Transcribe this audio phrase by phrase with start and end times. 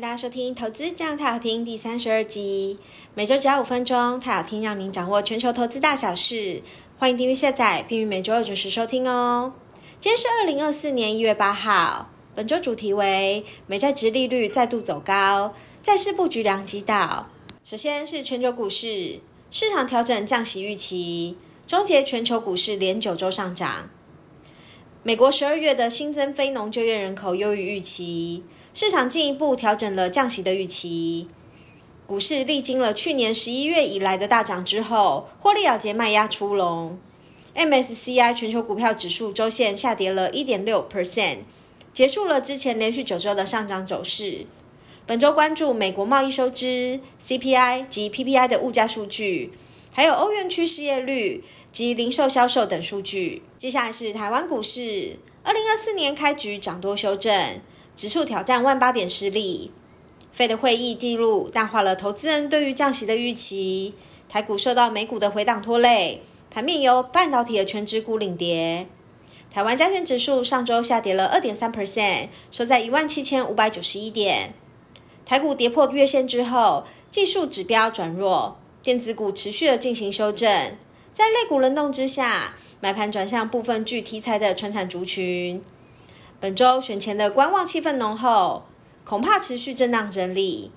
[0.00, 2.78] 大家收听《投资这样太好听》第三十二集，
[3.14, 6.62] 每周只要五分钟，太好听让您掌握全球投资大小事。
[6.98, 9.54] 欢迎订阅下载，并于每周二准时收听哦。
[10.00, 17.28] 今天是二零二四年一月八号，本周主题为美债殖利率再度走高，债市布局良机到。
[17.64, 23.88] 首先是全球股市，市场调整降息预期，终结全球股市连九周上涨。
[25.06, 28.42] 美国十二月的新增非农就业人口优于预期。
[28.74, 31.28] 市场进一步调整了降息的预期，
[32.08, 36.98] 股市历经了去年十一月以来的大涨之后，获利了结卖压出笼。
[37.54, 41.36] MSCI 全球股票指数周线下跌了一点六 percent，
[41.92, 44.46] 结束了之前连续九周的上涨走势。
[45.06, 49.52] 本周关注美国贸易收支、CPI 及 PPI 的物价数据，
[49.92, 51.44] 还有欧元区失业率
[51.76, 53.42] 及零售销售等数据。
[53.58, 57.60] 接下来是台湾股市，二零二四年开局涨多修正。
[57.94, 59.72] 指数挑战万八点失利
[60.32, 63.92] 费的会议记录淡化了投资人对于降息的预期。
[64.30, 68.86] 台股受到美股的回档拖累，盘面由半导体的全指股领跌。
[69.50, 74.54] 台湾加权指数上周下跌了二点三 percent，收在一万七千五百九十一点。
[75.26, 80.78] 台股跌破月线之后，技术指标转弱，电子股持续的进行修正。
[81.16, 85.64] 在肋股轮动之下，买盘转向部分具题材的传产族群。
[86.40, 88.64] 本周选前的观望气氛浓厚，
[89.06, 90.70] 恐怕持续震荡整理。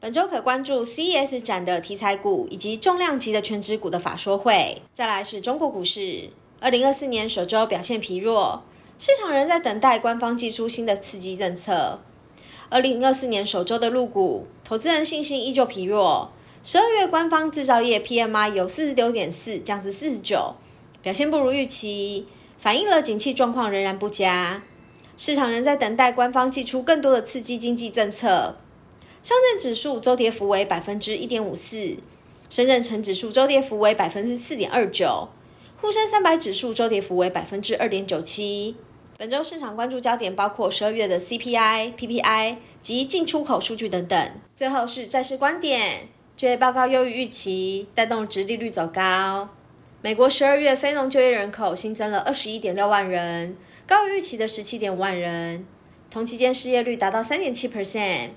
[0.00, 4.82] 本周可关注 CES 展的题材股以及重量级的权值股的法说会。
[4.94, 8.64] 再来是中国股市，二零二四年首周表现疲弱，
[8.98, 12.00] 市场仍在等待官方祭出新的刺激政策。
[12.68, 16.32] 二零二四年首周的入股，投资人信心依旧疲弱。
[16.66, 20.54] 十二月官方制造业 PMI 由四十九点四降至四十九，
[21.02, 22.26] 表现不如预期，
[22.56, 24.62] 反映了景气状况仍然不佳。
[25.18, 28.56] 市场仍在等待官方祭出更多的刺激经济政策。
[29.22, 31.98] 上证指数周跌幅为百分之一点五四，
[32.48, 35.28] 深圳成指数周跌幅为百分之四点二九，
[35.82, 38.74] 沪深三百指数周跌幅为百分之二点九七。
[39.18, 44.30] 本周市场关注焦点包括十二月的 CPI、PPI 及进出口数据等等。
[44.54, 46.08] 最后是债市观点，
[46.44, 49.48] 就业报告优于预期，带动殖利率走高。
[50.02, 53.56] 美国十二月非农就业人口新增了二十一点六万人。
[53.86, 55.64] 高于预期的十七点五万人，
[56.10, 58.32] 同期间失业率达到三点七 percent。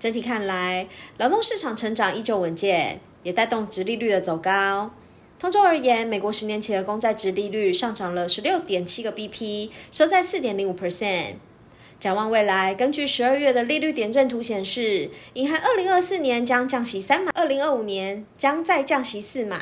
[0.00, 4.90] 整体看来，劳动市场成长依旧稳健，也带动殖利率的走高。
[5.38, 11.34] 通州而言，美国十年期的公债殖利率上涨了十六点七个 BP，收在四点零五 percent。
[12.00, 19.60] 展望未来，根据十二月的利率点阵图显示，银行二零二四年将降息三码，二零二五年将再降息四码。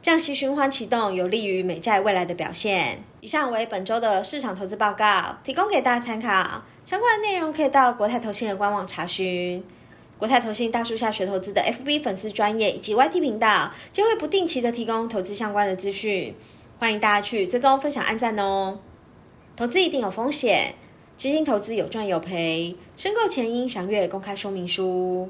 [0.00, 3.02] 降息循环启动，有利于美债未来的表现。
[3.20, 6.62] 以上为本周的市场投资报告，提供给大家参考。
[6.86, 9.64] 相关的内容可以到国泰投信的官网查询。
[10.16, 16.34] 国泰投信大树下学投资的 FB 粉丝专业以及 YT 频道，将会不定期的提供投资相关的资讯，
[16.78, 18.78] 欢迎大家去追踪、分享、按赞哦。
[19.56, 20.74] 投资一定有风险，
[21.18, 25.28] 基金投资有赚有赔，申购前应详阅公开说明书。